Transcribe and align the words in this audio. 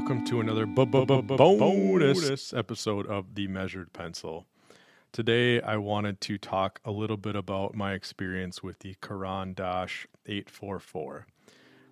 welcome 0.00 0.24
to 0.24 0.40
another 0.40 0.64
bonus 0.64 2.54
episode 2.54 3.06
of 3.06 3.34
The 3.34 3.46
Measured 3.48 3.92
Pencil. 3.92 4.46
Today, 5.12 5.60
I 5.60 5.76
wanted 5.76 6.22
to 6.22 6.38
talk 6.38 6.80
a 6.86 6.90
little 6.90 7.18
bit 7.18 7.36
about 7.36 7.74
my 7.74 7.92
experience 7.92 8.62
with 8.62 8.78
the 8.78 8.96
Caran 9.02 9.52
d'Ache 9.52 10.06
844. 10.24 11.26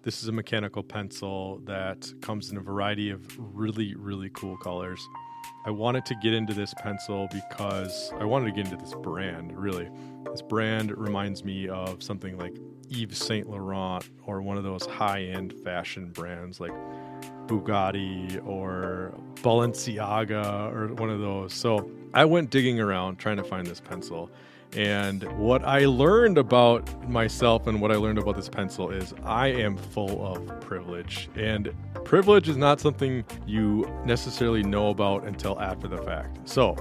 This 0.04 0.22
is 0.22 0.28
a 0.28 0.32
mechanical 0.32 0.82
pencil 0.82 1.60
that 1.64 2.10
comes 2.22 2.50
in 2.50 2.56
a 2.56 2.62
variety 2.62 3.10
of 3.10 3.20
really, 3.38 3.94
really 3.94 4.30
cool 4.30 4.56
colors. 4.56 5.06
I 5.66 5.70
wanted 5.70 6.06
to 6.06 6.14
get 6.14 6.32
into 6.32 6.54
this 6.54 6.72
pencil 6.78 7.28
because 7.30 8.10
I 8.18 8.24
wanted 8.24 8.46
to 8.46 8.52
get 8.52 8.72
into 8.72 8.82
this 8.82 8.94
brand, 9.02 9.52
really. 9.52 9.90
This 10.30 10.40
brand 10.40 10.96
reminds 10.96 11.44
me 11.44 11.68
of 11.68 12.02
something 12.02 12.38
like 12.38 12.54
Yves 12.90 13.18
Saint 13.18 13.50
Laurent 13.50 14.08
or 14.24 14.40
one 14.40 14.56
of 14.56 14.64
those 14.64 14.86
high 14.86 15.24
end 15.24 15.52
fashion 15.62 16.10
brands 16.10 16.58
like 16.58 16.72
Bugatti 17.48 18.46
or 18.46 19.12
Balenciaga 19.36 20.72
or 20.72 20.94
one 20.94 21.10
of 21.10 21.20
those. 21.20 21.52
So 21.54 21.90
I 22.14 22.24
went 22.24 22.50
digging 22.50 22.78
around 22.78 23.18
trying 23.18 23.38
to 23.38 23.44
find 23.44 23.66
this 23.66 23.80
pencil. 23.80 24.30
And 24.76 25.22
what 25.38 25.64
I 25.64 25.86
learned 25.86 26.36
about 26.36 27.08
myself 27.08 27.66
and 27.66 27.80
what 27.80 27.90
I 27.90 27.96
learned 27.96 28.18
about 28.18 28.36
this 28.36 28.50
pencil 28.50 28.90
is 28.90 29.14
I 29.24 29.48
am 29.48 29.78
full 29.78 30.26
of 30.26 30.60
privilege. 30.60 31.30
And 31.36 31.72
privilege 32.04 32.48
is 32.48 32.58
not 32.58 32.78
something 32.78 33.24
you 33.46 33.90
necessarily 34.04 34.62
know 34.62 34.90
about 34.90 35.24
until 35.24 35.58
after 35.60 35.88
the 35.88 35.98
fact. 35.98 36.46
So, 36.46 36.76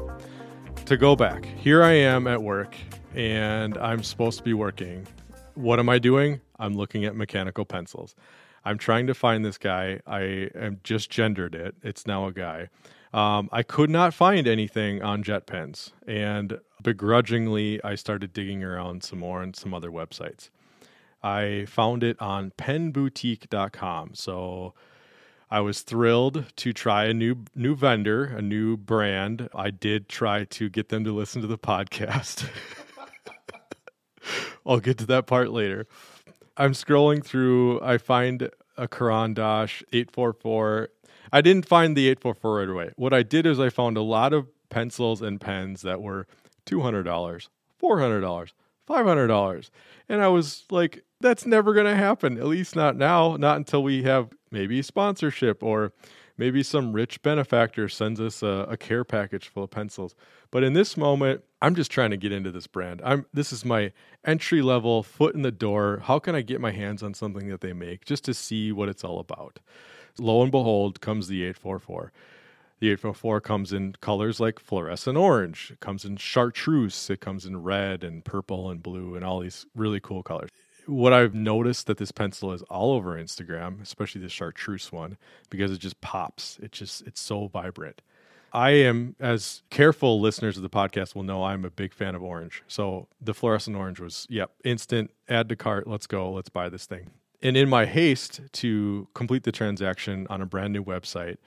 to 0.85 0.97
go 0.97 1.15
back, 1.15 1.45
here 1.45 1.81
I 1.81 1.93
am 1.93 2.27
at 2.27 2.41
work 2.41 2.75
and 3.15 3.77
I'm 3.77 4.03
supposed 4.03 4.37
to 4.37 4.43
be 4.43 4.53
working. 4.53 5.07
What 5.55 5.79
am 5.79 5.89
I 5.89 5.97
doing? 5.97 6.41
I'm 6.59 6.75
looking 6.75 7.05
at 7.05 7.15
mechanical 7.15 7.65
pencils. 7.65 8.15
I'm 8.67 8.77
trying 8.77 9.07
to 9.07 9.13
find 9.13 9.45
this 9.45 9.57
guy. 9.57 10.01
I 10.05 10.49
am 10.53 10.81
just 10.83 11.09
gendered 11.09 11.55
it. 11.55 11.75
It's 11.81 12.05
now 12.05 12.27
a 12.27 12.33
guy. 12.33 12.67
Um, 13.13 13.47
I 13.53 13.63
could 13.63 13.89
not 13.89 14.13
find 14.13 14.45
anything 14.45 15.01
on 15.01 15.23
JetPens, 15.23 15.93
and 16.05 16.59
begrudgingly, 16.83 17.81
I 17.81 17.95
started 17.95 18.33
digging 18.33 18.65
around 18.65 19.03
some 19.03 19.19
more 19.19 19.41
on 19.41 19.53
some 19.53 19.73
other 19.73 19.89
websites. 19.89 20.49
I 21.23 21.65
found 21.69 22.03
it 22.03 22.21
on 22.21 22.51
penboutique.com. 22.57 24.15
So 24.15 24.73
I 25.49 25.61
was 25.61 25.81
thrilled 25.81 26.43
to 26.57 26.73
try 26.73 27.05
a 27.05 27.13
new 27.13 27.45
new 27.55 27.73
vendor, 27.73 28.25
a 28.25 28.41
new 28.41 28.75
brand. 28.75 29.47
I 29.55 29.71
did 29.71 30.09
try 30.09 30.43
to 30.43 30.67
get 30.67 30.89
them 30.89 31.05
to 31.05 31.13
listen 31.13 31.41
to 31.41 31.47
the 31.47 31.57
podcast. 31.57 32.49
I'll 34.65 34.81
get 34.81 34.97
to 34.97 35.05
that 35.05 35.25
part 35.25 35.51
later. 35.51 35.87
I'm 36.57 36.73
scrolling 36.73 37.23
through. 37.23 37.79
I 37.81 37.97
find 37.97 38.49
a 38.77 38.87
Caran 38.87 39.33
d'Ache 39.33 39.83
844. 39.93 40.89
I 41.31 41.41
didn't 41.41 41.67
find 41.67 41.95
the 41.95 42.07
844 42.09 42.55
right 42.55 42.69
away. 42.69 42.91
What 42.95 43.13
I 43.13 43.23
did 43.23 43.45
is 43.45 43.59
I 43.59 43.69
found 43.69 43.97
a 43.97 44.01
lot 44.01 44.33
of 44.33 44.47
pencils 44.69 45.21
and 45.21 45.39
pens 45.39 45.81
that 45.81 46.01
were 46.01 46.27
$200, 46.65 47.03
$400, 47.81 48.51
$500. 48.89 49.69
And 50.09 50.21
I 50.21 50.27
was 50.27 50.65
like, 50.71 51.03
that's 51.19 51.45
never 51.45 51.73
going 51.73 51.85
to 51.85 51.95
happen. 51.95 52.37
At 52.37 52.45
least 52.45 52.75
not 52.75 52.95
now, 52.95 53.35
not 53.37 53.57
until 53.57 53.83
we 53.83 54.03
have 54.03 54.29
maybe 54.51 54.81
sponsorship 54.81 55.63
or 55.63 55.91
maybe 56.37 56.63
some 56.63 56.93
rich 56.93 57.21
benefactor 57.21 57.89
sends 57.89 58.19
us 58.19 58.43
a, 58.43 58.67
a, 58.69 58.77
care 58.77 59.03
package 59.03 59.47
full 59.47 59.63
of 59.63 59.71
pencils. 59.71 60.15
But 60.51 60.63
in 60.63 60.73
this 60.73 60.95
moment, 60.95 61.43
I'm 61.61 61.75
just 61.75 61.91
trying 61.91 62.11
to 62.11 62.17
get 62.17 62.31
into 62.31 62.51
this 62.51 62.67
brand. 62.67 63.01
I'm 63.03 63.25
this 63.33 63.51
is 63.51 63.65
my 63.65 63.91
entry 64.23 64.61
level 64.61 65.03
foot 65.03 65.35
in 65.35 65.41
the 65.41 65.51
door. 65.51 66.01
How 66.03 66.19
can 66.19 66.35
I 66.35 66.41
get 66.41 66.61
my 66.61 66.71
hands 66.71 67.03
on 67.03 67.13
something 67.13 67.49
that 67.49 67.61
they 67.61 67.73
make 67.73 68.05
just 68.05 68.23
to 68.25 68.33
see 68.33 68.71
what 68.71 68.89
it's 68.89 69.03
all 69.03 69.19
about? 69.19 69.59
Lo 70.19 70.41
and 70.41 70.51
behold, 70.51 71.01
comes 71.01 71.27
the 71.27 71.43
844. 71.43 72.11
The 72.79 72.91
844 72.91 73.41
comes 73.41 73.73
in 73.73 73.93
colors 74.01 74.39
like 74.39 74.59
fluorescent 74.59 75.17
orange. 75.17 75.71
It 75.71 75.79
comes 75.79 76.05
in 76.05 76.17
chartreuse. 76.17 77.09
It 77.09 77.21
comes 77.21 77.45
in 77.45 77.63
red 77.63 78.03
and 78.03 78.23
purple 78.23 78.69
and 78.69 78.83
blue 78.83 79.15
and 79.15 79.25
all 79.25 79.39
these 79.39 79.65
really 79.75 79.99
cool 79.99 80.21
colors 80.21 80.51
what 80.87 81.13
I've 81.13 81.33
noticed 81.33 81.87
that 81.87 81.97
this 81.97 82.11
pencil 82.11 82.51
is 82.53 82.61
all 82.63 82.93
over 82.93 83.21
Instagram, 83.21 83.81
especially 83.81 84.21
the 84.21 84.29
chartreuse 84.29 84.91
one, 84.91 85.17
because 85.49 85.71
it 85.71 85.79
just 85.79 85.99
pops. 86.01 86.57
It 86.61 86.71
just 86.71 87.05
it's 87.05 87.21
so 87.21 87.47
vibrant. 87.47 88.01
I 88.53 88.71
am, 88.71 89.15
as 89.19 89.61
careful 89.69 90.21
listeners 90.21 90.55
of 90.57 90.63
the 90.63 90.69
podcast 90.69 91.15
will 91.15 91.23
know, 91.23 91.43
I'm 91.43 91.65
a 91.65 91.69
big 91.69 91.93
fan 91.93 92.15
of 92.15 92.23
orange. 92.23 92.63
So 92.67 93.07
the 93.21 93.33
fluorescent 93.33 93.75
orange 93.75 93.99
was, 93.99 94.25
yep, 94.29 94.51
instant, 94.63 95.11
add 95.27 95.49
to 95.49 95.55
cart, 95.55 95.85
let's 95.85 96.07
go, 96.07 96.31
let's 96.31 96.49
buy 96.49 96.69
this 96.69 96.85
thing. 96.85 97.11
And 97.41 97.55
in 97.55 97.69
my 97.69 97.85
haste 97.85 98.41
to 98.53 99.07
complete 99.13 99.43
the 99.43 99.51
transaction 99.51 100.25
on 100.29 100.41
a 100.41 100.45
brand 100.45 100.73
new 100.73 100.83
website, 100.83 101.37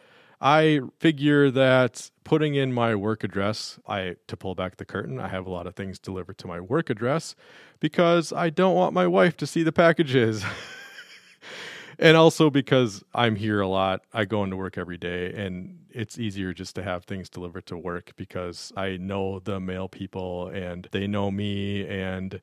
I 0.41 0.81
figure 0.99 1.51
that 1.51 2.11
putting 2.25 2.55
in 2.55 2.73
my 2.73 2.95
work 2.95 3.25
address, 3.25 3.78
I 3.87 4.17
to 4.27 4.37
pull 4.37 4.55
back 4.55 4.77
the 4.77 4.87
curtain, 4.87 5.21
I 5.21 5.28
have 5.28 5.47
a 5.47 5.51
lot 5.51 5.67
of 5.67 5.75
things 5.75 5.99
delivered 5.99 6.39
to 6.39 6.47
my 6.47 6.61
work 6.61 6.89
address 6.89 7.34
because 7.78 8.33
I 8.33 8.49
don't 8.51 8.75
want 8.75 8.95
my 8.95 9.06
wife 9.06 9.37
to 9.39 9.47
see 9.47 9.62
the 9.62 9.73
packages. 9.73 10.43
and 11.99 12.17
also 12.17 12.49
because 12.49 13.05
I'm 13.15 13.37
here 13.37 13.61
a 13.61 13.69
lot. 13.69 14.01
I 14.15 14.25
go 14.25 14.43
into 14.43 14.56
work 14.56 14.78
every 14.78 14.97
day 14.97 15.34
and 15.34 15.81
it's 15.91 16.19
easier 16.19 16.55
just 16.55 16.75
to 16.77 16.83
have 16.83 17.05
things 17.05 17.28
delivered 17.28 17.67
to 17.67 17.77
work 17.77 18.12
because 18.17 18.72
I 18.77 18.97
know 18.97 19.41
the 19.41 19.61
mail 19.61 19.89
people 19.89 20.49
and 20.49 20.89
they 20.93 21.07
know 21.07 21.31
me 21.31 21.87
and 21.87 22.41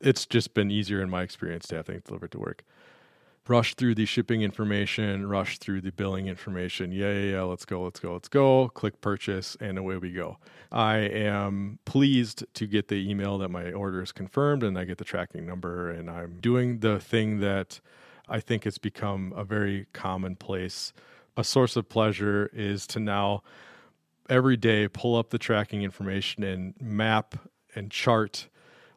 it's 0.00 0.24
just 0.24 0.54
been 0.54 0.70
easier 0.70 1.02
in 1.02 1.10
my 1.10 1.22
experience 1.22 1.66
to 1.68 1.76
have 1.76 1.86
things 1.86 2.04
delivered 2.04 2.30
to 2.32 2.38
work 2.38 2.64
rush 3.50 3.74
through 3.74 3.96
the 3.96 4.06
shipping 4.06 4.42
information, 4.42 5.26
rush 5.26 5.58
through 5.58 5.80
the 5.80 5.90
billing 5.90 6.28
information. 6.28 6.92
Yeah, 6.92 7.12
yeah, 7.12 7.32
yeah, 7.32 7.42
let's 7.42 7.64
go, 7.64 7.82
let's 7.82 7.98
go, 7.98 8.12
let's 8.12 8.28
go. 8.28 8.68
Click 8.68 9.00
purchase, 9.00 9.56
and 9.60 9.76
away 9.76 9.96
we 9.96 10.12
go. 10.12 10.38
I 10.70 10.98
am 10.98 11.80
pleased 11.84 12.44
to 12.54 12.66
get 12.68 12.86
the 12.86 13.10
email 13.10 13.38
that 13.38 13.48
my 13.48 13.72
order 13.72 14.02
is 14.02 14.12
confirmed 14.12 14.62
and 14.62 14.78
I 14.78 14.84
get 14.84 14.98
the 14.98 15.04
tracking 15.04 15.46
number, 15.46 15.90
and 15.90 16.08
I'm 16.08 16.38
doing 16.40 16.78
the 16.78 17.00
thing 17.00 17.40
that 17.40 17.80
I 18.28 18.38
think 18.38 18.62
has 18.62 18.78
become 18.78 19.34
a 19.36 19.42
very 19.42 19.86
commonplace. 19.92 20.92
A 21.36 21.42
source 21.42 21.74
of 21.74 21.88
pleasure 21.88 22.50
is 22.52 22.86
to 22.86 23.00
now 23.00 23.42
every 24.28 24.56
day 24.56 24.86
pull 24.86 25.16
up 25.16 25.30
the 25.30 25.38
tracking 25.38 25.82
information 25.82 26.44
and 26.44 26.74
map 26.80 27.34
and 27.74 27.90
chart 27.90 28.46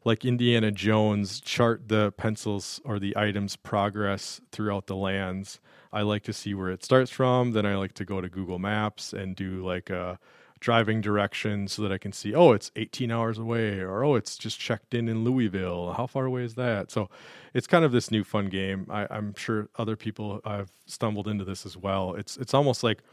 like 0.05 0.25
Indiana 0.25 0.71
Jones 0.71 1.39
chart 1.39 1.87
the 1.87 2.11
pencils 2.13 2.81
or 2.83 2.99
the 2.99 3.15
items 3.17 3.55
progress 3.55 4.41
throughout 4.51 4.87
the 4.87 4.95
lands. 4.95 5.59
I 5.91 6.01
like 6.01 6.23
to 6.23 6.33
see 6.33 6.53
where 6.53 6.69
it 6.69 6.83
starts 6.83 7.11
from. 7.11 7.51
Then 7.51 7.65
I 7.65 7.75
like 7.75 7.93
to 7.93 8.05
go 8.05 8.19
to 8.19 8.29
Google 8.29 8.59
Maps 8.59 9.13
and 9.13 9.35
do 9.35 9.65
like 9.65 9.89
a 9.89 10.19
driving 10.59 11.01
direction 11.01 11.67
so 11.67 11.81
that 11.81 11.91
I 11.91 11.97
can 11.97 12.13
see, 12.13 12.33
oh, 12.33 12.53
it's 12.53 12.71
18 12.77 13.11
hours 13.11 13.37
away, 13.37 13.79
or 13.79 14.03
oh, 14.03 14.15
it's 14.15 14.37
just 14.37 14.59
checked 14.59 14.93
in 14.93 15.09
in 15.09 15.23
Louisville. 15.23 15.93
How 15.93 16.07
far 16.07 16.25
away 16.25 16.43
is 16.43 16.55
that? 16.55 16.89
So 16.89 17.09
it's 17.53 17.67
kind 17.67 17.83
of 17.85 17.91
this 17.91 18.09
new 18.09 18.23
fun 18.23 18.47
game. 18.47 18.87
I, 18.89 19.05
I'm 19.09 19.35
sure 19.35 19.67
other 19.77 19.95
people 19.95 20.41
have 20.45 20.71
stumbled 20.85 21.27
into 21.27 21.43
this 21.43 21.65
as 21.65 21.77
well. 21.77 22.15
It's 22.15 22.37
it's 22.37 22.53
almost 22.53 22.83
like 22.83 23.03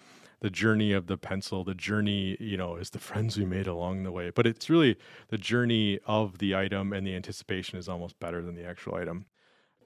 the 0.40 0.50
journey 0.50 0.92
of 0.92 1.06
the 1.06 1.18
pencil 1.18 1.64
the 1.64 1.74
journey 1.74 2.36
you 2.40 2.56
know 2.56 2.76
is 2.76 2.90
the 2.90 2.98
friends 2.98 3.38
we 3.38 3.44
made 3.44 3.66
along 3.66 4.02
the 4.02 4.12
way. 4.12 4.30
But 4.30 4.46
it's 4.46 4.70
really 4.70 4.96
the 5.28 5.38
journey 5.38 5.98
of 6.06 6.38
the 6.38 6.54
item 6.54 6.92
and 6.92 7.06
the 7.06 7.14
anticipation 7.14 7.78
is 7.78 7.88
almost 7.88 8.18
better 8.20 8.42
than 8.42 8.54
the 8.54 8.64
actual 8.64 8.94
item. 8.94 9.26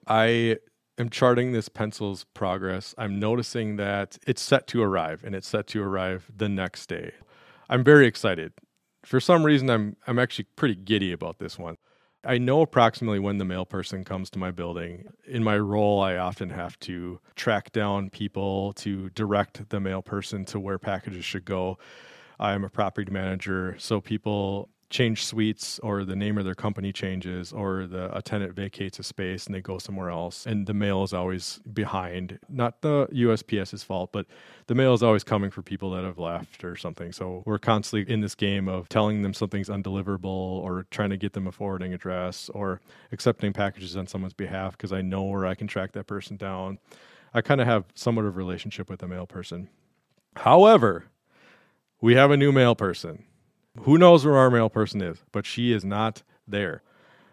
I 0.07 0.59
am 0.99 1.11
charting 1.11 1.53
this 1.53 1.69
pencil's 1.69 2.25
progress. 2.35 2.95
I'm 2.99 3.19
noticing 3.19 3.77
that 3.77 4.19
it's 4.27 4.43
set 4.43 4.67
to 4.69 4.83
arrive 4.83 5.23
and 5.25 5.35
it's 5.35 5.49
set 5.49 5.67
to 5.69 5.83
arrive 5.83 6.31
the 6.35 6.49
next 6.49 6.87
day. 6.89 7.13
I'm 7.69 7.83
very 7.83 8.07
excited. 8.07 8.53
For 9.05 9.21
some 9.21 9.45
reason 9.45 9.69
i'm 9.69 9.97
i'm 10.07 10.19
actually 10.19 10.47
pretty 10.57 10.75
giddy 10.77 11.12
about 11.12 11.39
this 11.39 11.59
one 11.59 11.77
I 12.26 12.38
know 12.38 12.62
approximately 12.62 13.19
when 13.19 13.38
the 13.38 13.44
mail 13.44 13.67
person 13.67 14.05
comes 14.05 14.31
to 14.31 14.38
my 14.38 14.50
building. 14.50 15.09
In 15.26 15.44
my 15.44 15.59
role, 15.59 16.00
I 16.00 16.17
often 16.17 16.50
have 16.50 16.79
to 16.81 17.21
track 17.37 17.73
down 17.73 18.11
people 18.11 18.73
to 18.75 19.11
direct 19.11 19.69
the 19.69 19.81
mail 19.81 20.00
person 20.00 20.44
to 20.47 20.59
where 20.59 20.79
packages 20.79 21.25
should 21.25 21.44
go. 21.44 21.79
I'm 22.41 22.65
a 22.65 22.71
property 22.71 23.12
manager, 23.12 23.76
so 23.79 24.00
people 24.00 24.71
change 24.94 25.25
suites 25.25 25.81
or 25.81 26.05
the 26.05 26.14
name 26.14 26.38
of 26.38 26.44
their 26.44 26.55
company 26.55 26.93
changes 26.93 27.52
or 27.52 27.85
the 27.85 28.17
a 28.17 28.23
tenant 28.23 28.52
vacates 28.52 29.00
a 29.00 29.02
space 29.02 29.44
and 29.44 29.52
they 29.52 29.61
go 29.61 29.76
somewhere 29.76 30.08
else. 30.08 30.46
And 30.46 30.69
the 30.69 30.73
mail 30.73 31.02
is 31.02 31.12
always 31.12 31.58
behind. 31.73 32.38
Not 32.49 32.81
the 32.81 33.08
USPS's 33.08 33.82
fault 33.82 34.12
but 34.12 34.26
the 34.69 34.75
mail 34.76 34.94
is 34.94 35.02
always 35.02 35.25
coming 35.25 35.50
for 35.50 35.62
people 35.62 35.91
that 35.91 36.05
have 36.05 36.20
left 36.20 36.62
or 36.62 36.76
something. 36.76 37.11
So 37.11 37.43
we're 37.44 37.58
constantly 37.58 38.12
in 38.12 38.20
this 38.20 38.37
game 38.37 38.69
of 38.69 38.88
telling 38.88 39.23
them 39.23 39.35
something's 39.35 39.69
undeliverable 39.69 40.25
or 40.26 40.87
trying 40.93 41.11
to 41.11 41.17
get 41.17 41.32
them 41.32 41.49
a 41.49 41.52
forwarding 41.52 41.93
address 41.93 42.49
or 42.55 42.81
accepting 43.11 43.52
packages 43.52 43.97
on 43.97 44.06
someone's 44.06 44.32
behalf 44.32 44.76
because 44.76 44.93
I 44.93 45.02
know 45.02 45.25
where 45.25 45.44
I 45.44 45.56
can 45.56 45.67
track 45.67 45.90
that 45.93 46.06
person 46.06 46.37
down. 46.37 46.79
I 47.35 47.40
kind 47.40 47.61
of 47.61 47.67
have 47.67 47.87
somewhat 47.97 48.26
of 48.26 48.35
a 48.35 48.38
relationship 48.38 48.88
with 48.88 49.00
the 49.00 49.08
mail 49.08 49.26
person. 49.26 49.70
However 50.37 51.06
we 52.00 52.14
have 52.14 52.31
a 52.31 52.37
new 52.37 52.52
mail 52.52 52.76
person 52.76 53.25
who 53.81 53.99
knows 53.99 54.25
where 54.25 54.37
our 54.37 54.50
mail 54.50 54.69
person 54.69 55.03
is, 55.03 55.19
but 55.32 55.47
she 55.47 55.73
is 55.73 55.85
not 55.85 56.23
there. 56.47 56.82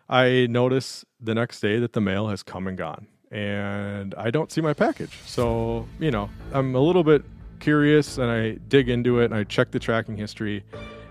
I 0.10 0.48
notice 0.50 1.06
the 1.20 1.34
next 1.34 1.62
day 1.62 1.80
that 1.80 1.94
the 1.94 2.02
mail 2.02 2.28
has 2.28 2.44
come 2.44 2.68
and 2.68 2.78
gone, 2.78 3.08
and 3.32 4.14
I 4.16 4.30
don't 4.32 4.52
see 4.52 4.62
my 4.62 4.74
package. 4.74 5.18
So, 5.26 5.88
you 6.00 6.12
know, 6.12 6.30
I'm 6.54 6.76
a 6.76 6.82
little 6.82 7.04
bit 7.04 7.24
curious 7.62 8.18
and 8.18 8.30
I 8.30 8.58
dig 8.68 8.90
into 8.90 9.20
it 9.22 9.26
and 9.26 9.36
I 9.36 9.46
check 9.46 9.72
the 9.72 9.80
tracking 9.80 10.18
history 10.18 10.66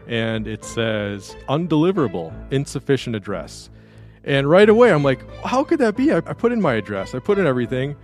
and 0.07 0.47
it 0.47 0.65
says 0.65 1.37
undeliverable, 1.49 2.33
insufficient 2.53 3.17
address. 3.17 3.71
And 4.25 4.51
right 4.51 4.69
away, 4.69 4.93
I'm 4.93 5.03
like, 5.05 5.25
how 5.43 5.65
could 5.65 5.79
that 5.79 5.97
be? 5.97 6.13
I, 6.13 6.19
I, 6.19 6.35
put 6.35 6.53
in 6.53 6.61
my 6.61 6.75
address, 6.75 7.15
I 7.15 7.21
put 7.21 7.39
in 7.39 7.47
everything. 7.47 7.97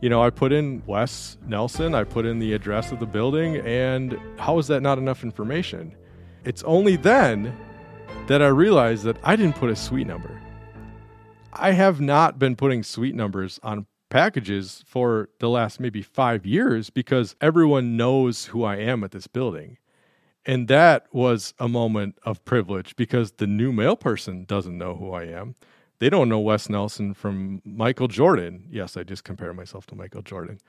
You 0.00 0.10
know, 0.10 0.22
I 0.22 0.30
put 0.30 0.52
in 0.52 0.82
Wes 0.86 1.38
Nelson, 1.46 1.94
I 1.94 2.04
put 2.04 2.26
in 2.26 2.38
the 2.38 2.52
address 2.52 2.92
of 2.92 3.00
the 3.00 3.06
building, 3.06 3.56
and 3.56 4.20
how 4.38 4.58
is 4.58 4.66
that 4.66 4.82
not 4.82 4.98
enough 4.98 5.24
information? 5.24 5.96
It's 6.46 6.62
only 6.62 6.94
then 6.94 7.56
that 8.28 8.40
I 8.40 8.46
realized 8.46 9.02
that 9.02 9.16
I 9.24 9.34
didn't 9.34 9.56
put 9.56 9.68
a 9.68 9.74
suite 9.74 10.06
number. 10.06 10.40
I 11.52 11.72
have 11.72 12.00
not 12.00 12.38
been 12.38 12.54
putting 12.54 12.84
suite 12.84 13.16
numbers 13.16 13.58
on 13.64 13.86
packages 14.10 14.84
for 14.86 15.28
the 15.40 15.48
last 15.48 15.80
maybe 15.80 16.02
five 16.02 16.46
years 16.46 16.88
because 16.88 17.34
everyone 17.40 17.96
knows 17.96 18.46
who 18.46 18.62
I 18.62 18.76
am 18.76 19.02
at 19.02 19.10
this 19.10 19.26
building. 19.26 19.78
And 20.44 20.68
that 20.68 21.06
was 21.12 21.52
a 21.58 21.68
moment 21.68 22.16
of 22.22 22.44
privilege 22.44 22.94
because 22.94 23.32
the 23.32 23.48
new 23.48 23.72
mail 23.72 23.96
person 23.96 24.44
doesn't 24.44 24.78
know 24.78 24.94
who 24.94 25.10
I 25.10 25.24
am. 25.24 25.56
They 25.98 26.08
don't 26.08 26.28
know 26.28 26.38
Wes 26.38 26.68
Nelson 26.68 27.12
from 27.12 27.60
Michael 27.64 28.06
Jordan. 28.06 28.68
Yes, 28.70 28.96
I 28.96 29.02
just 29.02 29.24
compare 29.24 29.52
myself 29.52 29.86
to 29.86 29.96
Michael 29.96 30.22
Jordan. 30.22 30.60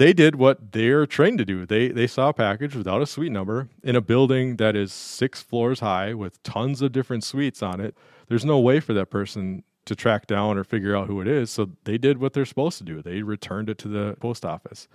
They 0.00 0.14
did 0.14 0.36
what 0.36 0.72
they're 0.72 1.04
trained 1.04 1.36
to 1.40 1.44
do. 1.44 1.66
They 1.66 1.88
they 1.88 2.06
saw 2.06 2.30
a 2.30 2.32
package 2.32 2.74
without 2.74 3.02
a 3.02 3.06
suite 3.06 3.30
number 3.30 3.68
in 3.82 3.96
a 3.96 4.00
building 4.00 4.56
that 4.56 4.74
is 4.74 4.94
six 4.94 5.42
floors 5.42 5.80
high 5.80 6.14
with 6.14 6.42
tons 6.42 6.80
of 6.80 6.92
different 6.92 7.22
suites 7.22 7.62
on 7.62 7.82
it. 7.82 7.94
There's 8.26 8.42
no 8.42 8.58
way 8.58 8.80
for 8.80 8.94
that 8.94 9.10
person 9.10 9.62
to 9.84 9.94
track 9.94 10.26
down 10.26 10.56
or 10.56 10.64
figure 10.64 10.96
out 10.96 11.06
who 11.06 11.20
it 11.20 11.28
is. 11.28 11.50
So 11.50 11.72
they 11.84 11.98
did 11.98 12.16
what 12.16 12.32
they're 12.32 12.46
supposed 12.46 12.78
to 12.78 12.84
do. 12.84 13.02
They 13.02 13.20
returned 13.20 13.68
it 13.68 13.76
to 13.76 13.88
the 13.88 14.16
post 14.20 14.42
office. 14.42 14.88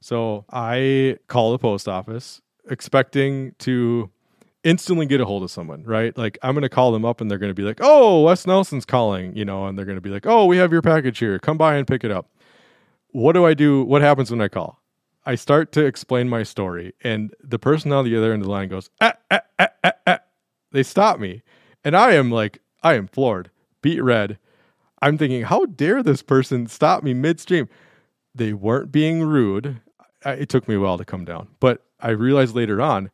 So 0.00 0.44
I 0.52 1.16
call 1.26 1.50
the 1.50 1.58
post 1.58 1.88
office 1.88 2.40
expecting 2.70 3.56
to 3.58 4.12
instantly 4.62 5.06
get 5.06 5.20
a 5.20 5.24
hold 5.24 5.42
of 5.42 5.50
someone, 5.50 5.82
right? 5.82 6.16
Like 6.16 6.38
I'm 6.40 6.54
going 6.54 6.62
to 6.62 6.68
call 6.68 6.92
them 6.92 7.04
up 7.04 7.20
and 7.20 7.28
they're 7.28 7.38
going 7.38 7.50
to 7.50 7.60
be 7.60 7.64
like, 7.64 7.80
"Oh, 7.82 8.22
Wes 8.22 8.46
Nelson's 8.46 8.84
calling," 8.84 9.34
you 9.36 9.44
know, 9.44 9.66
and 9.66 9.76
they're 9.76 9.86
going 9.86 9.98
to 9.98 10.00
be 10.00 10.10
like, 10.10 10.24
"Oh, 10.24 10.46
we 10.46 10.58
have 10.58 10.70
your 10.70 10.82
package 10.82 11.18
here. 11.18 11.40
Come 11.40 11.58
by 11.58 11.74
and 11.74 11.84
pick 11.84 12.04
it 12.04 12.12
up." 12.12 12.28
What 13.12 13.32
do 13.32 13.44
I 13.44 13.54
do? 13.54 13.84
What 13.84 14.02
happens 14.02 14.30
when 14.30 14.40
I 14.40 14.48
call? 14.48 14.80
I 15.24 15.34
start 15.34 15.70
to 15.72 15.84
explain 15.84 16.28
my 16.28 16.42
story, 16.42 16.94
and 17.04 17.32
the 17.42 17.58
person 17.58 17.92
on 17.92 18.04
the 18.04 18.16
other 18.16 18.32
end 18.32 18.42
of 18.42 18.46
the 18.46 18.52
line 18.52 18.68
goes, 18.68 18.90
ah, 19.00 19.12
ah, 19.30 19.40
ah, 19.58 19.68
ah, 19.84 19.92
ah. 20.06 20.18
They 20.72 20.82
stop 20.82 21.20
me, 21.20 21.42
and 21.84 21.94
I 21.94 22.12
am 22.12 22.30
like, 22.30 22.60
I 22.82 22.94
am 22.94 23.06
floored, 23.06 23.50
beat 23.82 24.00
red. 24.00 24.38
I'm 25.00 25.18
thinking, 25.18 25.42
how 25.42 25.66
dare 25.66 26.02
this 26.02 26.22
person 26.22 26.66
stop 26.66 27.02
me 27.04 27.12
midstream? 27.12 27.68
They 28.34 28.52
weren't 28.52 28.90
being 28.90 29.22
rude. 29.22 29.80
It 30.24 30.48
took 30.48 30.66
me 30.66 30.76
a 30.76 30.80
while 30.80 30.98
to 30.98 31.04
come 31.04 31.24
down, 31.24 31.48
but 31.60 31.84
I 32.00 32.10
realized 32.10 32.54
later 32.56 32.80
on 32.80 33.10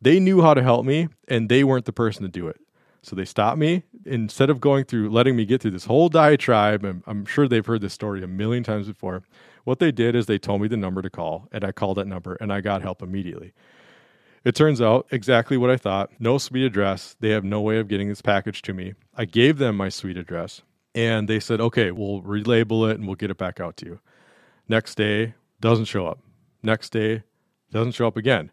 they 0.00 0.20
knew 0.20 0.42
how 0.42 0.54
to 0.54 0.62
help 0.62 0.86
me 0.86 1.08
and 1.28 1.48
they 1.48 1.64
weren't 1.64 1.86
the 1.86 1.92
person 1.92 2.22
to 2.22 2.28
do 2.28 2.46
it. 2.46 2.60
So 3.02 3.16
they 3.16 3.24
stopped 3.24 3.58
me 3.58 3.82
instead 4.04 4.50
of 4.50 4.60
going 4.60 4.84
through 4.84 5.10
letting 5.10 5.36
me 5.36 5.46
get 5.46 5.62
through 5.62 5.70
this 5.70 5.86
whole 5.86 6.08
diatribe. 6.08 6.84
And 6.84 7.02
I'm 7.06 7.24
sure 7.24 7.48
they've 7.48 7.64
heard 7.64 7.80
this 7.80 7.94
story 7.94 8.22
a 8.22 8.28
million 8.28 8.62
times 8.62 8.88
before. 8.88 9.22
What 9.64 9.78
they 9.78 9.92
did 9.92 10.14
is 10.14 10.26
they 10.26 10.38
told 10.38 10.62
me 10.62 10.68
the 10.68 10.76
number 10.76 11.02
to 11.02 11.10
call, 11.10 11.48
and 11.52 11.64
I 11.64 11.72
called 11.72 11.98
that 11.98 12.06
number 12.06 12.36
and 12.40 12.52
I 12.52 12.60
got 12.60 12.82
help 12.82 13.02
immediately. 13.02 13.52
It 14.42 14.54
turns 14.54 14.80
out 14.80 15.06
exactly 15.10 15.56
what 15.56 15.70
I 15.70 15.76
thought 15.76 16.10
no 16.18 16.38
suite 16.38 16.64
address. 16.64 17.14
They 17.20 17.30
have 17.30 17.44
no 17.44 17.60
way 17.60 17.78
of 17.78 17.88
getting 17.88 18.08
this 18.08 18.22
package 18.22 18.62
to 18.62 18.74
me. 18.74 18.94
I 19.14 19.26
gave 19.26 19.58
them 19.58 19.76
my 19.76 19.90
suite 19.90 20.16
address 20.16 20.62
and 20.94 21.28
they 21.28 21.40
said, 21.40 21.60
okay, 21.60 21.90
we'll 21.90 22.22
relabel 22.22 22.90
it 22.90 22.98
and 22.98 23.06
we'll 23.06 23.16
get 23.16 23.30
it 23.30 23.36
back 23.38 23.60
out 23.60 23.76
to 23.78 23.86
you. 23.86 24.00
Next 24.68 24.94
day, 24.94 25.34
doesn't 25.60 25.84
show 25.86 26.06
up. 26.06 26.20
Next 26.62 26.90
day, 26.90 27.22
doesn't 27.70 27.92
show 27.92 28.06
up 28.06 28.16
again. 28.16 28.50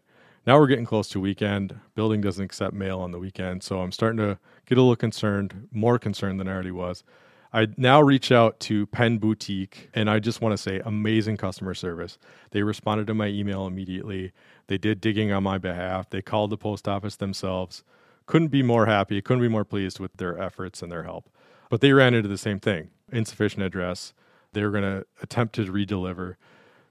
Now 0.48 0.58
we're 0.58 0.66
getting 0.66 0.86
close 0.86 1.08
to 1.10 1.20
weekend. 1.20 1.78
Building 1.94 2.22
doesn't 2.22 2.42
accept 2.42 2.72
mail 2.72 3.00
on 3.00 3.10
the 3.10 3.18
weekend, 3.18 3.62
so 3.62 3.82
I'm 3.82 3.92
starting 3.92 4.16
to 4.16 4.38
get 4.64 4.78
a 4.78 4.80
little 4.80 4.96
concerned, 4.96 5.68
more 5.72 5.98
concerned 5.98 6.40
than 6.40 6.48
I 6.48 6.52
already 6.52 6.70
was. 6.70 7.04
I 7.52 7.66
now 7.76 8.00
reach 8.00 8.32
out 8.32 8.58
to 8.60 8.86
Pen 8.86 9.18
Boutique, 9.18 9.90
and 9.92 10.08
I 10.08 10.20
just 10.20 10.40
want 10.40 10.54
to 10.54 10.56
say 10.56 10.80
amazing 10.86 11.36
customer 11.36 11.74
service. 11.74 12.16
They 12.52 12.62
responded 12.62 13.08
to 13.08 13.14
my 13.14 13.26
email 13.26 13.66
immediately. 13.66 14.32
They 14.68 14.78
did 14.78 15.02
digging 15.02 15.32
on 15.32 15.42
my 15.42 15.58
behalf. 15.58 16.08
They 16.08 16.22
called 16.22 16.48
the 16.48 16.56
post 16.56 16.88
office 16.88 17.16
themselves. 17.16 17.84
Couldn't 18.24 18.48
be 18.48 18.62
more 18.62 18.86
happy, 18.86 19.20
couldn't 19.20 19.42
be 19.42 19.48
more 19.48 19.66
pleased 19.66 20.00
with 20.00 20.16
their 20.16 20.40
efforts 20.40 20.80
and 20.80 20.90
their 20.90 21.02
help. 21.02 21.28
But 21.68 21.82
they 21.82 21.92
ran 21.92 22.14
into 22.14 22.28
the 22.30 22.38
same 22.38 22.58
thing 22.58 22.88
insufficient 23.12 23.64
address. 23.64 24.14
They 24.54 24.62
were 24.62 24.70
going 24.70 24.84
to 24.84 25.04
attempt 25.20 25.56
to 25.56 25.66
redeliver 25.66 26.36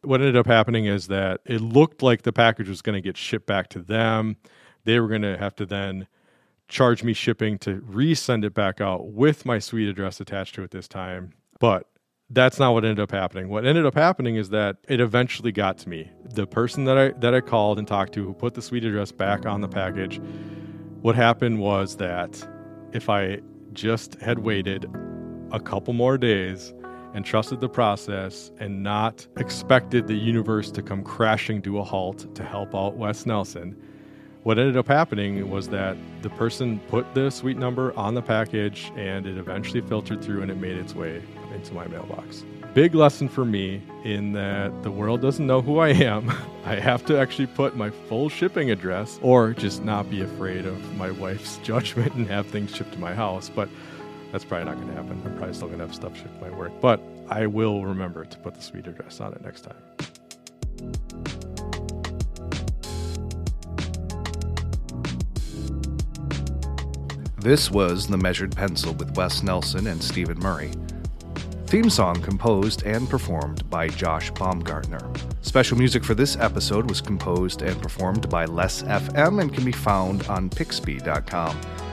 what 0.02 0.22
ended 0.22 0.36
up 0.36 0.48
happening 0.48 0.86
is 0.86 1.08
that 1.08 1.42
it 1.46 1.62
looked 1.62 2.02
like 2.02 2.24
the 2.24 2.34
package 2.34 2.70
was 2.70 2.82
going 2.82 2.96
to 2.96 3.02
get 3.02 3.18
shipped 3.18 3.46
back 3.46 3.70
to 3.70 3.80
them. 3.80 4.38
They 4.84 5.00
were 5.00 5.08
going 5.08 5.24
to 5.24 5.38
have 5.38 5.56
to 5.58 5.66
then 5.66 6.08
charge 6.68 7.04
me 7.04 7.14
shipping 7.14 7.58
to 7.60 7.82
resend 7.82 8.44
it 8.44 8.54
back 8.54 8.82
out 8.82 9.08
with 9.08 9.46
my 9.46 9.60
suite 9.60 9.88
address 9.88 10.20
attached 10.20 10.56
to 10.56 10.64
it 10.64 10.72
this 10.72 10.88
time. 10.88 11.34
But 11.60 11.88
that's 12.30 12.60
not 12.60 12.74
what 12.74 12.84
ended 12.84 13.00
up 13.00 13.12
happening. 13.12 13.48
What 13.50 13.66
ended 13.66 13.86
up 13.86 13.96
happening 13.96 14.36
is 14.36 14.50
that 14.50 14.78
it 14.88 15.00
eventually 15.00 15.52
got 15.52 15.78
to 15.80 15.90
me. 15.90 16.12
The 16.26 16.46
person 16.46 16.84
that 16.86 16.98
I 16.98 17.10
that 17.20 17.34
I 17.34 17.42
called 17.42 17.80
and 17.80 17.88
talked 17.88 18.14
to 18.14 18.26
who 18.26 18.34
put 18.34 18.54
the 18.54 18.62
suite 18.62 18.84
address 18.84 19.12
back 19.12 19.46
on 19.46 19.62
the 19.62 19.70
package, 19.70 20.20
what 21.02 21.16
happened 21.16 21.60
was 21.60 21.96
that 21.98 22.46
if 22.92 23.10
I 23.10 23.40
just 23.74 24.16
had 24.16 24.40
waited 24.40 24.86
a 25.52 25.60
couple 25.60 25.94
more 25.94 26.18
days, 26.18 26.74
and 27.14 27.26
trusted 27.26 27.62
the 27.62 27.70
process 27.70 28.52
and 28.60 28.84
not 28.84 29.28
expected 29.38 30.08
the 30.08 30.16
universe 30.16 30.72
to 30.72 30.82
come 30.82 31.04
crashing 31.04 31.62
to 31.64 31.80
a 31.80 31.84
halt 31.84 32.34
to 32.36 32.44
help 32.44 32.76
out 32.76 32.96
Wes 32.96 33.26
Nelson. 33.26 33.76
What 34.44 34.58
ended 34.58 34.78
up 34.78 34.88
happening 34.88 35.50
was 35.50 35.68
that 35.70 35.98
the 36.22 36.30
person 36.30 36.80
put 36.88 37.14
the 37.14 37.30
suite 37.30 37.58
number 37.58 37.92
on 37.98 38.14
the 38.14 38.22
package 38.22 38.94
and 38.96 39.26
it 39.26 39.38
eventually 39.38 39.82
filtered 39.82 40.24
through 40.24 40.42
and 40.42 40.50
it 40.50 40.56
made 40.56 40.78
its 40.78 40.96
way 40.96 41.22
into 41.54 41.74
my 41.74 41.86
mailbox. 41.88 42.46
Big 42.74 42.96
lesson 42.96 43.28
for 43.28 43.44
me 43.44 43.82
in 44.04 44.34
that 44.34 44.84
the 44.84 44.92
world 44.92 45.22
doesn't 45.22 45.48
know 45.48 45.62
who 45.62 45.80
I 45.80 45.90
am. 45.90 46.32
I 46.66 46.76
have 46.76 47.04
to 47.08 47.20
actually 47.20 47.48
put 47.48 47.76
my 47.76 47.90
full 47.90 48.30
shipping 48.30 48.72
address 48.72 49.20
or 49.22 49.54
just 49.54 49.84
not 49.84 50.10
be 50.10 50.22
afraid 50.22 50.66
of 50.66 50.96
my 50.96 51.12
wife's 51.12 51.58
judgment 51.64 52.14
and 52.14 52.28
have 52.28 52.48
things 52.48 52.74
shipped 52.74 52.94
to 52.94 53.00
my 53.00 53.14
house. 53.14 53.50
But 53.54 53.68
that's 54.32 54.44
probably 54.46 54.66
not 54.66 54.76
going 54.76 54.88
to 54.88 54.94
happen. 54.94 55.22
I'm 55.26 55.36
probably 55.38 55.54
still 55.54 55.68
going 55.68 55.80
to 55.80 55.86
have 55.86 55.96
stuff 55.96 56.16
shipped 56.18 56.42
my 56.42 56.50
work, 56.50 56.72
but 56.82 57.02
I 57.30 57.46
will 57.48 57.86
remember 57.86 58.26
to 58.26 58.38
put 58.40 58.56
the 58.56 58.62
suite 58.62 58.88
address 58.88 59.20
on 59.20 59.34
it 59.34 59.42
next 59.44 59.62
time. 59.62 59.78
This 67.40 67.72
was 67.72 68.08
The 68.08 68.18
Measured 68.18 68.56
Pencil 68.56 68.94
with 68.94 69.16
Wes 69.16 69.42
Nelson 69.42 69.88
and 69.88 70.04
Stephen 70.04 70.38
Murray. 70.40 70.72
Theme 71.68 71.90
song 71.90 72.22
composed 72.22 72.84
and 72.84 73.10
performed 73.10 73.70
by 73.70 73.88
Josh 73.88 74.32
Baumgartner. 74.32 75.10
Special 75.42 75.78
music 75.78 76.04
for 76.04 76.14
this 76.14 76.36
episode 76.38 76.90
was 76.90 77.00
composed 77.00 77.62
and 77.62 77.82
performed 77.82 78.30
by 78.30 78.46
Les 78.46 78.84
FM 78.84 79.42
and 79.42 79.54
can 79.54 79.64
be 79.64 79.72
found 79.72 80.26
on 80.28 80.50
Pixabay.com. 80.50 81.87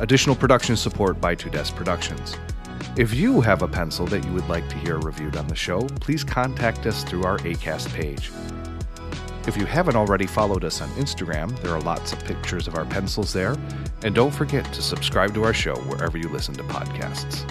Additional 0.00 0.34
production 0.34 0.76
support 0.76 1.20
by 1.20 1.34
Two 1.34 1.50
Desk 1.50 1.74
Productions. 1.76 2.36
If 2.96 3.14
you 3.14 3.40
have 3.40 3.62
a 3.62 3.68
pencil 3.68 4.06
that 4.06 4.24
you 4.24 4.32
would 4.32 4.48
like 4.48 4.68
to 4.68 4.76
hear 4.76 4.98
reviewed 4.98 5.36
on 5.36 5.46
the 5.46 5.54
show, 5.54 5.82
please 6.00 6.24
contact 6.24 6.86
us 6.86 7.04
through 7.04 7.24
our 7.24 7.38
ACAST 7.38 7.92
page. 7.94 8.32
If 9.46 9.56
you 9.56 9.64
haven't 9.66 9.96
already 9.96 10.26
followed 10.26 10.64
us 10.64 10.80
on 10.80 10.88
Instagram, 10.90 11.58
there 11.60 11.74
are 11.74 11.80
lots 11.80 12.12
of 12.12 12.24
pictures 12.24 12.68
of 12.68 12.74
our 12.74 12.84
pencils 12.84 13.32
there. 13.32 13.56
And 14.02 14.14
don't 14.14 14.30
forget 14.30 14.70
to 14.72 14.82
subscribe 14.82 15.34
to 15.34 15.44
our 15.44 15.54
show 15.54 15.76
wherever 15.82 16.18
you 16.18 16.28
listen 16.28 16.54
to 16.54 16.62
podcasts. 16.64 17.48